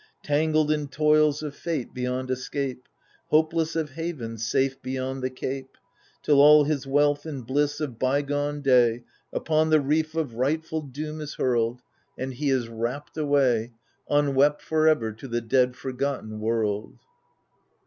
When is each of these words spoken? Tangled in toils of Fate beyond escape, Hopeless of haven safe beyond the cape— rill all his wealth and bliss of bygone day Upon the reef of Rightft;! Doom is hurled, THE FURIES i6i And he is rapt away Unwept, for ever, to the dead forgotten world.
Tangled 0.23 0.71
in 0.71 0.87
toils 0.87 1.43
of 1.43 1.53
Fate 1.53 1.93
beyond 1.93 2.31
escape, 2.31 2.87
Hopeless 3.27 3.75
of 3.75 3.91
haven 3.91 4.35
safe 4.39 4.81
beyond 4.81 5.21
the 5.21 5.29
cape— 5.29 5.77
rill 6.27 6.41
all 6.41 6.63
his 6.63 6.87
wealth 6.87 7.23
and 7.27 7.45
bliss 7.45 7.79
of 7.79 7.99
bygone 7.99 8.61
day 8.61 9.03
Upon 9.31 9.69
the 9.69 9.79
reef 9.79 10.15
of 10.15 10.31
Rightft;! 10.31 10.91
Doom 10.91 11.21
is 11.21 11.35
hurled, 11.35 11.81
THE 11.81 11.81
FURIES 12.15 12.15
i6i 12.17 12.23
And 12.23 12.33
he 12.33 12.49
is 12.49 12.67
rapt 12.67 13.15
away 13.15 13.73
Unwept, 14.09 14.63
for 14.63 14.87
ever, 14.87 15.11
to 15.13 15.27
the 15.27 15.39
dead 15.41 15.75
forgotten 15.75 16.39
world. 16.39 16.97